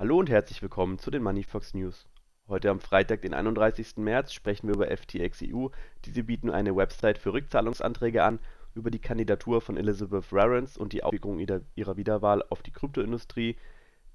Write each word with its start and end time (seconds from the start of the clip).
Hallo 0.00 0.18
und 0.18 0.30
herzlich 0.30 0.62
willkommen 0.62 0.98
zu 0.98 1.10
den 1.10 1.22
Moneyfox 1.22 1.74
News. 1.74 2.08
Heute 2.48 2.70
am 2.70 2.80
Freitag, 2.80 3.20
den 3.20 3.34
31. 3.34 3.98
März, 3.98 4.32
sprechen 4.32 4.66
wir 4.66 4.74
über 4.74 4.86
FTX 4.86 5.42
EU. 5.42 5.66
Diese 6.06 6.24
bieten 6.24 6.48
eine 6.48 6.74
Website 6.74 7.18
für 7.18 7.34
Rückzahlungsanträge 7.34 8.24
an, 8.24 8.38
über 8.74 8.90
die 8.90 8.98
Kandidatur 8.98 9.60
von 9.60 9.76
Elizabeth 9.76 10.32
Warren 10.32 10.66
und 10.78 10.94
die 10.94 11.02
Aufwiegung 11.02 11.38
ihrer 11.38 11.96
Wiederwahl 11.98 12.42
auf 12.48 12.62
die 12.62 12.70
Kryptoindustrie. 12.70 13.56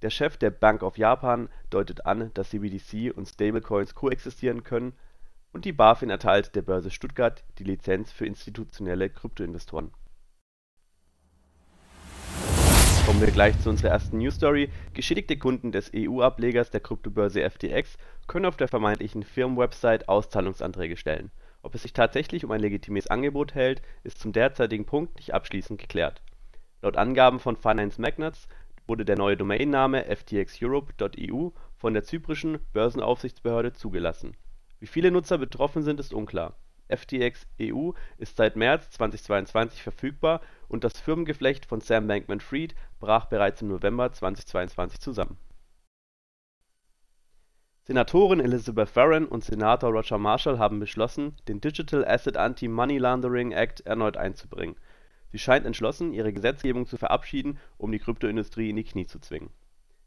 Der 0.01 0.09
Chef 0.09 0.37
der 0.37 0.49
Bank 0.49 0.81
of 0.81 0.97
Japan 0.97 1.49
deutet 1.69 2.07
an, 2.07 2.31
dass 2.33 2.49
CBDC 2.49 3.15
und 3.15 3.27
Stablecoins 3.27 3.93
koexistieren 3.93 4.63
können 4.63 4.93
und 5.53 5.65
die 5.65 5.71
BaFin 5.71 6.09
erteilt 6.09 6.55
der 6.55 6.63
Börse 6.63 6.89
Stuttgart 6.89 7.43
die 7.59 7.63
Lizenz 7.63 8.11
für 8.11 8.25
institutionelle 8.25 9.11
Kryptoinvestoren 9.11 9.91
Kommen 13.05 13.21
wir 13.21 13.31
gleich 13.31 13.59
zu 13.59 13.69
unserer 13.69 13.91
ersten 13.91 14.17
News 14.17 14.33
Story. 14.33 14.71
Geschädigte 14.95 15.37
Kunden 15.37 15.71
des 15.71 15.91
EU-Ablegers 15.95 16.71
der 16.71 16.79
Kryptobörse 16.79 17.47
FTX 17.47 17.99
können 18.25 18.47
auf 18.47 18.57
der 18.57 18.67
vermeintlichen 18.67 19.21
Firmenwebsite 19.21 20.09
Auszahlungsanträge 20.09 20.97
stellen. 20.97 21.29
Ob 21.61 21.75
es 21.75 21.83
sich 21.83 21.93
tatsächlich 21.93 22.43
um 22.43 22.49
ein 22.49 22.61
legitimes 22.61 23.05
Angebot 23.05 23.53
hält, 23.53 23.83
ist 24.03 24.17
zum 24.17 24.33
derzeitigen 24.33 24.85
Punkt 24.85 25.17
nicht 25.17 25.35
abschließend 25.35 25.79
geklärt. 25.79 26.23
Laut 26.81 26.97
Angaben 26.97 27.39
von 27.39 27.57
Finance 27.57 28.01
Magnates 28.01 28.47
wurde 28.87 29.05
der 29.05 29.19
neue 29.19 29.37
Domainname 29.37 30.03
ftxeurope.eu 30.05 31.49
von 31.77 31.93
der 31.93 32.05
zyprischen 32.05 32.57
Börsenaufsichtsbehörde 32.73 33.73
zugelassen. 33.73 34.35
Wie 34.79 34.87
viele 34.87 35.11
Nutzer 35.11 35.37
betroffen 35.37 35.83
sind, 35.83 35.99
ist 35.99 36.11
unklar 36.11 36.55
FTX 36.89 37.47
EU 37.61 37.91
ist 38.17 38.37
seit 38.37 38.55
März 38.55 38.91
2022 38.91 39.81
verfügbar 39.81 40.41
und 40.67 40.83
das 40.83 40.99
Firmengeflecht 40.99 41.65
von 41.65 41.81
Sam 41.81 42.07
Bankman-Fried 42.07 42.75
brach 42.99 43.25
bereits 43.25 43.61
im 43.61 43.69
November 43.69 44.11
2022 44.11 44.99
zusammen. 44.99 45.37
Senatorin 47.83 48.39
Elizabeth 48.39 48.95
Warren 48.95 49.27
und 49.27 49.43
Senator 49.43 49.91
Roger 49.91 50.17
Marshall 50.17 50.57
haben 50.57 50.79
beschlossen, 50.79 51.35
den 51.47 51.61
Digital 51.61 52.03
Asset 52.05 52.35
Anti-Money 52.35 52.97
Laundering 52.97 53.51
Act 53.51 53.81
erneut 53.81 54.17
einzubringen. 54.17 54.75
Sie 55.31 55.37
scheint 55.37 55.65
entschlossen, 55.65 56.13
ihre 56.13 56.33
Gesetzgebung 56.33 56.87
zu 56.87 56.97
verabschieden, 56.97 57.59
um 57.77 57.91
die 57.91 57.99
Kryptoindustrie 57.99 58.69
in 58.69 58.77
die 58.77 58.83
Knie 58.83 59.05
zu 59.05 59.19
zwingen. 59.19 59.51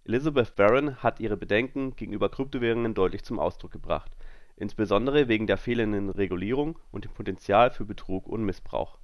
Elizabeth 0.05 0.59
Warren 0.59 1.03
hat 1.03 1.21
ihre 1.21 1.37
Bedenken 1.37 1.95
gegenüber 1.95 2.31
Kryptowährungen 2.31 2.95
deutlich 2.95 3.23
zum 3.23 3.39
Ausdruck 3.39 3.71
gebracht 3.71 4.11
insbesondere 4.59 5.29
wegen 5.29 5.47
der 5.47 5.57
fehlenden 5.57 6.11
Regulierung 6.11 6.79
und 6.91 7.05
dem 7.05 7.13
Potenzial 7.13 7.71
für 7.71 7.85
Betrug 7.85 8.27
und 8.27 8.45
Missbrauch. 8.45 8.99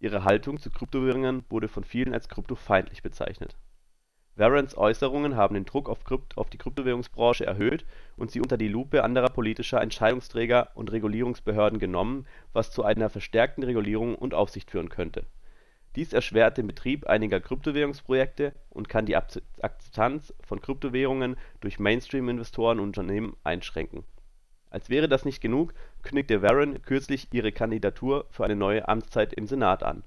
Ihre 0.00 0.24
Haltung 0.24 0.58
zu 0.58 0.70
Kryptowährungen 0.70 1.44
wurde 1.50 1.68
von 1.68 1.84
vielen 1.84 2.14
als 2.14 2.28
kryptofeindlich 2.28 3.02
bezeichnet. 3.02 3.56
Warrens 4.36 4.78
Äußerungen 4.78 5.36
haben 5.36 5.54
den 5.54 5.64
Druck 5.64 5.88
auf 5.88 6.50
die 6.50 6.58
Kryptowährungsbranche 6.58 7.44
erhöht 7.44 7.84
und 8.16 8.30
sie 8.30 8.40
unter 8.40 8.56
die 8.56 8.68
Lupe 8.68 9.02
anderer 9.02 9.28
politischer 9.28 9.82
Entscheidungsträger 9.82 10.70
und 10.74 10.92
Regulierungsbehörden 10.92 11.80
genommen, 11.80 12.26
was 12.52 12.70
zu 12.70 12.84
einer 12.84 13.10
verstärkten 13.10 13.64
Regulierung 13.64 14.14
und 14.14 14.34
Aufsicht 14.34 14.70
führen 14.70 14.88
könnte. 14.88 15.26
Dies 15.96 16.12
erschwert 16.12 16.56
den 16.56 16.68
Betrieb 16.68 17.08
einiger 17.08 17.40
Kryptowährungsprojekte 17.40 18.54
und 18.70 18.88
kann 18.88 19.06
die 19.06 19.16
Akzeptanz 19.16 20.32
von 20.40 20.60
Kryptowährungen 20.60 21.36
durch 21.60 21.80
Mainstream-Investoren 21.80 22.78
und 22.78 22.86
Unternehmen 22.86 23.36
einschränken 23.42 24.04
als 24.70 24.90
wäre 24.90 25.08
das 25.08 25.24
nicht 25.24 25.40
genug, 25.40 25.74
kündigte 26.02 26.42
Warren 26.42 26.82
kürzlich 26.82 27.28
ihre 27.32 27.52
Kandidatur 27.52 28.26
für 28.30 28.44
eine 28.44 28.56
neue 28.56 28.88
Amtszeit 28.88 29.32
im 29.32 29.46
Senat 29.46 29.82
an. 29.82 30.02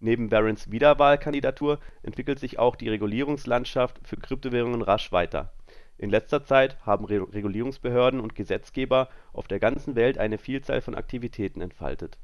Neben 0.00 0.30
Warrens 0.30 0.70
Wiederwahlkandidatur 0.70 1.80
entwickelt 2.02 2.38
sich 2.38 2.58
auch 2.58 2.76
die 2.76 2.88
Regulierungslandschaft 2.88 3.98
für 4.04 4.16
Kryptowährungen 4.16 4.82
rasch 4.82 5.10
weiter. 5.10 5.52
In 5.96 6.10
letzter 6.10 6.44
Zeit 6.44 6.78
haben 6.86 7.04
Regulierungsbehörden 7.04 8.20
und 8.20 8.36
Gesetzgeber 8.36 9.08
auf 9.32 9.48
der 9.48 9.58
ganzen 9.58 9.96
Welt 9.96 10.16
eine 10.18 10.38
Vielzahl 10.38 10.80
von 10.80 10.94
Aktivitäten 10.94 11.60
entfaltet. 11.60 12.18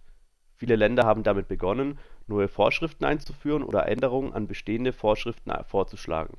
Viele 0.54 0.76
Länder 0.76 1.02
haben 1.02 1.24
damit 1.24 1.48
begonnen, 1.48 1.98
neue 2.28 2.46
Vorschriften 2.46 3.04
einzuführen 3.04 3.64
oder 3.64 3.88
Änderungen 3.88 4.32
an 4.32 4.46
bestehende 4.46 4.92
Vorschriften 4.92 5.52
vorzuschlagen 5.64 6.38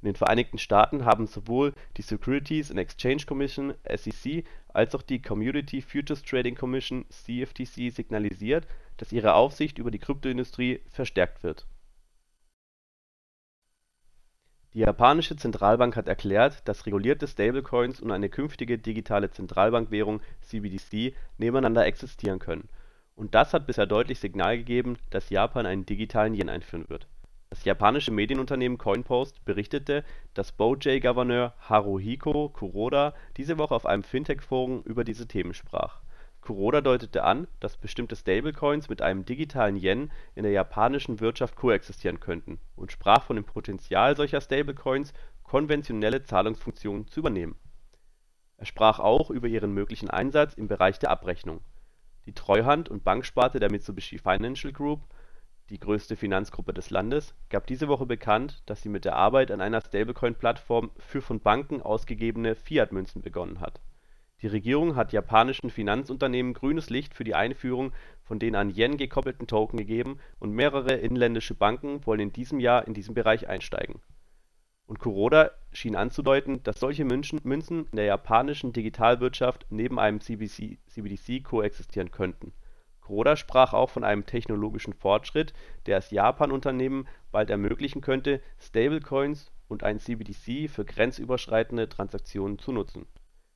in 0.00 0.06
den 0.06 0.14
Vereinigten 0.14 0.58
Staaten 0.58 1.04
haben 1.04 1.26
sowohl 1.26 1.74
die 1.96 2.02
Securities 2.02 2.70
and 2.70 2.78
Exchange 2.78 3.24
Commission 3.26 3.74
(SEC) 3.96 4.44
als 4.68 4.94
auch 4.94 5.02
die 5.02 5.20
Commodity 5.20 5.82
Futures 5.82 6.22
Trading 6.22 6.54
Commission 6.54 7.04
(CFTC) 7.08 7.90
signalisiert, 7.92 8.68
dass 8.96 9.10
ihre 9.10 9.34
Aufsicht 9.34 9.78
über 9.78 9.90
die 9.90 9.98
Kryptoindustrie 9.98 10.82
verstärkt 10.88 11.42
wird. 11.42 11.66
Die 14.72 14.80
japanische 14.80 15.34
Zentralbank 15.34 15.96
hat 15.96 16.06
erklärt, 16.06 16.68
dass 16.68 16.86
regulierte 16.86 17.26
Stablecoins 17.26 18.00
und 18.00 18.12
eine 18.12 18.28
künftige 18.28 18.78
digitale 18.78 19.32
Zentralbankwährung 19.32 20.20
(CBDC) 20.42 21.16
nebeneinander 21.38 21.86
existieren 21.86 22.38
können, 22.38 22.68
und 23.16 23.34
das 23.34 23.52
hat 23.52 23.66
bisher 23.66 23.86
deutlich 23.86 24.20
Signal 24.20 24.58
gegeben, 24.58 24.96
dass 25.10 25.30
Japan 25.30 25.66
einen 25.66 25.86
digitalen 25.86 26.34
Yen 26.34 26.48
einführen 26.48 26.88
wird 26.88 27.08
das 27.50 27.64
japanische 27.64 28.10
Medienunternehmen 28.10 28.76
Coinpost 28.76 29.44
berichtete, 29.44 30.04
dass 30.34 30.52
BOJ-Gouverneur 30.52 31.54
Haruhiko 31.60 32.50
Kuroda 32.50 33.14
diese 33.36 33.58
Woche 33.58 33.74
auf 33.74 33.86
einem 33.86 34.02
Fintech-Forum 34.02 34.82
über 34.84 35.04
diese 35.04 35.26
Themen 35.26 35.54
sprach. 35.54 36.02
Kuroda 36.40 36.80
deutete 36.80 37.24
an, 37.24 37.46
dass 37.60 37.76
bestimmte 37.76 38.16
Stablecoins 38.16 38.88
mit 38.88 39.02
einem 39.02 39.24
digitalen 39.24 39.76
Yen 39.76 40.10
in 40.34 40.44
der 40.44 40.52
japanischen 40.52 41.20
Wirtschaft 41.20 41.56
koexistieren 41.56 42.20
könnten 42.20 42.60
und 42.76 42.92
sprach 42.92 43.24
von 43.24 43.36
dem 43.36 43.44
Potenzial 43.44 44.16
solcher 44.16 44.40
Stablecoins, 44.40 45.12
konventionelle 45.42 46.22
Zahlungsfunktionen 46.22 47.08
zu 47.08 47.20
übernehmen. 47.20 47.56
Er 48.58 48.66
sprach 48.66 48.98
auch 48.98 49.30
über 49.30 49.48
ihren 49.48 49.72
möglichen 49.72 50.10
Einsatz 50.10 50.54
im 50.54 50.68
Bereich 50.68 50.98
der 50.98 51.10
Abrechnung. 51.10 51.60
Die 52.26 52.34
Treuhand 52.34 52.88
und 52.88 53.04
Banksparte 53.04 53.58
der 53.58 53.70
Mitsubishi 53.70 54.18
Financial 54.18 54.72
Group 54.72 55.00
die 55.70 55.78
größte 55.78 56.16
Finanzgruppe 56.16 56.72
des 56.72 56.90
Landes, 56.90 57.34
gab 57.50 57.66
diese 57.66 57.88
Woche 57.88 58.06
bekannt, 58.06 58.62
dass 58.66 58.82
sie 58.82 58.88
mit 58.88 59.04
der 59.04 59.16
Arbeit 59.16 59.50
an 59.50 59.60
einer 59.60 59.80
Stablecoin-Plattform 59.80 60.90
für 60.98 61.20
von 61.20 61.40
Banken 61.40 61.82
ausgegebene 61.82 62.54
Fiat-Münzen 62.54 63.22
begonnen 63.22 63.60
hat. 63.60 63.80
Die 64.40 64.46
Regierung 64.46 64.96
hat 64.96 65.12
japanischen 65.12 65.68
Finanzunternehmen 65.68 66.54
grünes 66.54 66.90
Licht 66.90 67.12
für 67.12 67.24
die 67.24 67.34
Einführung 67.34 67.92
von 68.22 68.38
den 68.38 68.54
an 68.54 68.70
Yen 68.70 68.96
gekoppelten 68.96 69.46
Token 69.46 69.78
gegeben 69.78 70.20
und 70.38 70.52
mehrere 70.52 70.94
inländische 70.94 71.54
Banken 71.54 72.06
wollen 72.06 72.20
in 72.20 72.32
diesem 72.32 72.60
Jahr 72.60 72.86
in 72.86 72.94
diesen 72.94 73.14
Bereich 73.14 73.48
einsteigen. 73.48 74.00
Und 74.86 75.00
Kuroda 75.00 75.50
schien 75.72 75.96
anzudeuten, 75.96 76.62
dass 76.62 76.80
solche 76.80 77.04
Münzen 77.04 77.40
in 77.90 77.96
der 77.96 78.06
japanischen 78.06 78.72
Digitalwirtschaft 78.72 79.66
neben 79.70 79.98
einem 79.98 80.20
CBDC 80.20 81.44
koexistieren 81.44 82.10
könnten 82.10 82.52
Roda 83.08 83.36
sprach 83.36 83.72
auch 83.72 83.90
von 83.90 84.04
einem 84.04 84.26
technologischen 84.26 84.92
Fortschritt, 84.92 85.52
der 85.86 85.98
es 85.98 86.10
Japan-Unternehmen 86.10 87.08
bald 87.30 87.50
ermöglichen 87.50 88.00
könnte, 88.00 88.40
Stablecoins 88.58 89.50
und 89.68 89.82
ein 89.82 89.98
CBDC 89.98 90.68
für 90.70 90.84
grenzüberschreitende 90.84 91.88
Transaktionen 91.88 92.58
zu 92.58 92.72
nutzen. 92.72 93.06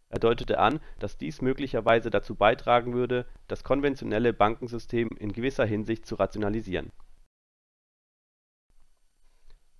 Er 0.08 0.18
deutete 0.18 0.58
an, 0.58 0.80
dass 0.98 1.16
dies 1.16 1.40
möglicherweise 1.40 2.10
dazu 2.10 2.34
beitragen 2.34 2.92
würde, 2.92 3.26
das 3.48 3.64
konventionelle 3.64 4.34
Bankensystem 4.34 5.08
in 5.18 5.32
gewisser 5.32 5.64
Hinsicht 5.64 6.04
zu 6.04 6.16
rationalisieren. 6.16 6.92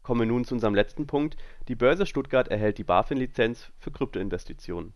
Kommen 0.03 0.21
wir 0.21 0.27
nun 0.27 0.45
zu 0.45 0.55
unserem 0.55 0.75
letzten 0.75 1.07
Punkt: 1.07 1.37
Die 1.69 1.77
Börse 1.77 2.07
Stuttgart 2.07 2.49
erhält 2.49 2.79
die 2.79 2.85
BaFin-Lizenz 2.85 3.71
für 3.79 3.91
Kryptoinvestitionen. 3.91 4.95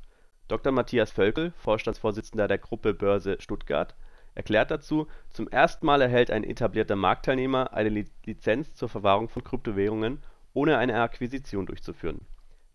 Dr. 0.48 0.72
Matthias 0.72 1.10
Völkel, 1.10 1.52
Vorstandsvorsitzender 1.58 2.48
der 2.48 2.58
Gruppe 2.58 2.94
Börse 2.94 3.36
Stuttgart 3.38 3.94
erklärt 4.36 4.70
dazu: 4.70 5.08
„Zum 5.30 5.48
ersten 5.48 5.84
Mal 5.84 6.00
erhält 6.00 6.30
ein 6.30 6.44
etablierter 6.44 6.94
Marktteilnehmer 6.94 7.72
eine 7.72 8.04
Lizenz 8.24 8.74
zur 8.76 8.88
Verwahrung 8.88 9.28
von 9.28 9.42
Kryptowährungen, 9.42 10.22
ohne 10.52 10.78
eine 10.78 11.00
Akquisition 11.00 11.66
durchzuführen. 11.66 12.20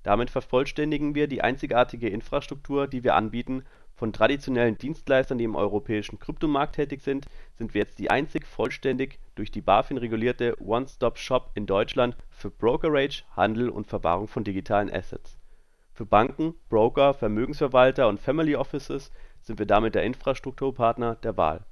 Damit 0.04 0.30
vervollständigen 0.30 1.16
wir 1.16 1.28
die 1.28 1.42
einzigartige 1.42 2.10
Infrastruktur, 2.10 2.88
die 2.88 3.04
wir 3.04 3.16
anbieten. 3.16 3.64
Von 3.94 4.14
traditionellen 4.14 4.80
Dienstleistern, 4.80 5.38
die 5.38 5.44
im 5.44 5.56
europäischen 5.56 6.18
Kryptomarkt 6.18 6.76
tätig 6.76 7.02
sind, 7.02 7.28
sind 7.56 7.76
wir 7.76 7.82
jetzt 7.82 8.00
die 8.00 8.10
einzig 8.10 8.48
vollständig 8.48 9.20
durch 9.36 9.52
die 9.52 9.62
BaFin 9.62 9.98
regulierte 9.98 10.60
One-Stop-Shop 10.60 11.52
in 11.54 11.68
Deutschland 11.68 12.18
für 12.32 12.50
Brokerage, 12.50 13.24
Handel 13.36 13.70
und 13.70 13.86
Verwahrung 13.86 14.28
von 14.28 14.44
digitalen 14.44 14.92
Assets. 14.92 15.38
Für 16.02 16.08
Banken, 16.08 16.56
Broker, 16.68 17.14
Vermögensverwalter 17.14 18.08
und 18.08 18.20
Family 18.20 18.56
Offices 18.56 19.12
sind 19.44 19.60
wir 19.60 19.68
damit 19.68 19.94
der 19.94 20.02
Infrastrukturpartner 20.02 21.14
der 21.18 21.38
Wahl. 21.38 21.64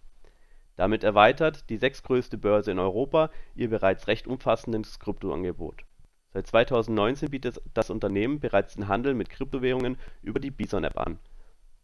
Damit 0.75 1.03
erweitert 1.03 1.67
die 1.71 1.77
sechstgrößte 1.77 2.37
Börse 2.37 2.69
in 2.69 2.77
Europa 2.77 3.31
ihr 3.55 3.71
bereits 3.71 4.05
recht 4.05 4.27
umfassendes 4.27 4.99
Kryptoangebot. 4.99 5.83
Seit 6.31 6.45
2019 6.45 7.31
bietet 7.31 7.59
das 7.73 7.89
Unternehmen 7.89 8.39
bereits 8.39 8.75
den 8.75 8.87
Handel 8.87 9.15
mit 9.15 9.31
Kryptowährungen 9.31 9.97
über 10.21 10.39
die 10.39 10.51
Bison-App 10.51 10.99
an. 10.99 11.17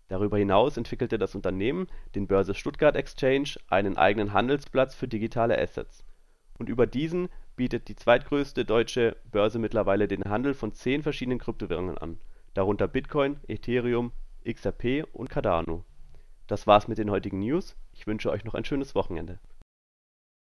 Darüber 0.08 0.38
hinaus 0.38 0.78
entwickelte 0.78 1.18
das 1.18 1.34
Unternehmen 1.34 1.88
den 2.14 2.28
Börse 2.28 2.54
Stuttgart 2.54 2.96
Exchange, 2.96 3.56
einen 3.70 3.98
eigenen 3.98 4.34
Handelsplatz 4.34 4.94
für 4.94 5.08
digitale 5.08 5.60
Assets. 5.60 6.06
Und 6.60 6.70
über 6.70 6.86
diesen 6.86 7.30
bietet 7.56 7.88
die 7.88 7.96
zweitgrößte 7.96 8.66
deutsche 8.66 9.18
Börse 9.32 9.58
mittlerweile 9.58 10.08
den 10.08 10.26
Handel 10.26 10.54
von 10.54 10.74
zehn 10.74 11.02
verschiedenen 11.02 11.40
Kryptowährungen 11.40 11.98
an, 11.98 12.20
darunter 12.56 12.88
Bitcoin, 12.88 13.40
Ethereum, 13.48 14.12
XRP 14.44 15.06
und 15.13 15.30
Cardano. 15.30 15.86
Das 16.48 16.66
war's 16.66 16.88
mit 16.88 16.98
den 16.98 17.12
heutigen 17.12 17.40
News. 17.40 17.75
Ich 17.94 18.07
wünsche 18.07 18.31
euch 18.31 18.44
noch 18.44 18.56
ein 18.56 18.66
schönes 18.66 18.96
Wochenende 18.96 19.40